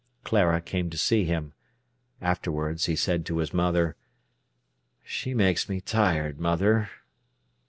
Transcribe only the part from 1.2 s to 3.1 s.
him. Afterwards he